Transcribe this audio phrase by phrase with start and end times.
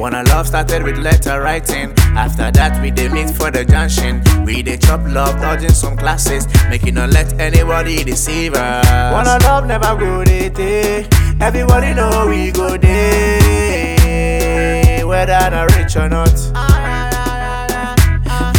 [0.00, 1.92] Wanna love started with letter writing.
[2.16, 4.22] After that, we did meet for the junction.
[4.46, 6.48] We did chop love, dodging some classes.
[6.70, 9.12] Making not let anybody deceive us.
[9.12, 11.06] Wanna love never go day.
[11.38, 13.84] Everybody know we go day.
[15.04, 16.32] Whether not rich or not.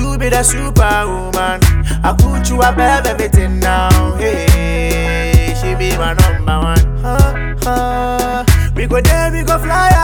[0.00, 1.60] You be the superwoman.
[2.02, 4.16] I put you above everything now.
[4.16, 6.80] Hey, she be my number one.
[7.02, 8.44] Huh, huh.
[8.74, 9.95] We go there, we go fly.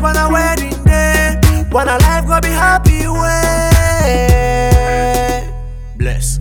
[0.00, 1.40] Go kiss a wedding day.
[1.70, 4.60] When our life go be happy way.
[5.96, 6.38] Bless.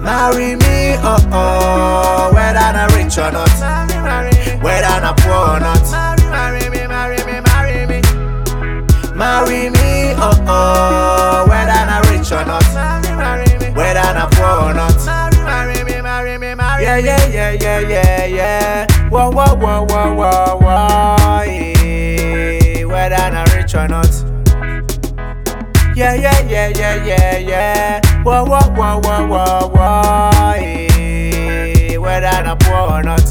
[0.00, 3.50] Marry me, oh oh, whether I'm rich or not,
[4.62, 5.82] whether I'm poor or not.
[6.30, 8.00] Marry me, marry me, marry me.
[9.16, 14.70] Marry me, oh oh, whether I'm rich or not, marry, marry me, whether I'm poor
[14.70, 15.04] or not.
[15.44, 16.84] Marry me, marry me, marry me.
[16.84, 18.86] Yeah, yeah, yeah, yeah, yeah, yeah.
[19.08, 20.65] Whoa, whoa, whoa, whoa, whoa.
[23.06, 24.10] Whether I'm rich or not.
[25.96, 28.22] Yeah, yeah, yeah, yeah, yeah, yeah.
[28.24, 30.30] Whoa, whoa, whoa, whoa, whoa, whoa.
[30.58, 31.98] Yeah.
[31.98, 33.22] Whether I'm poor or not.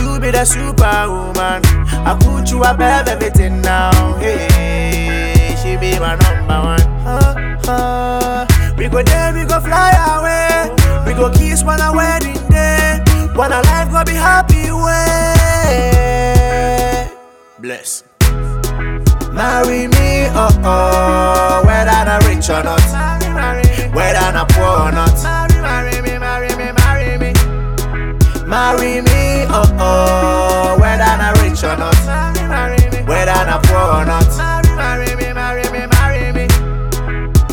[0.00, 1.60] You be the superwoman.
[2.08, 4.14] I put you above everything now.
[4.16, 6.86] Hey, she be my number one.
[8.78, 10.70] We go there, we go fly away.
[11.04, 13.02] We go kiss on a wedding day.
[13.36, 15.31] When our life go be happy way.
[17.62, 18.02] Bless.
[19.32, 22.82] Marry me, oh oh, whether I'm rich or not,
[23.94, 25.14] whether I'm poor or not.
[25.62, 27.32] Marry me, marry me, marry me.
[28.48, 31.94] Marry me, oh oh, whether I'm rich or not,
[33.06, 34.26] whether I'm poor or not.
[34.76, 36.48] Marry me, marry me, marry me.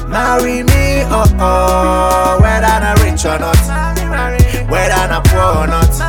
[0.09, 5.67] Marry me, oh oh, whether I'm rich or not, marry me, whether I'm poor or
[5.67, 6.08] not.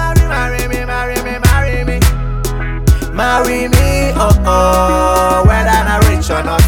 [3.20, 6.62] Marry me, oh oh, whether I'm rich or not,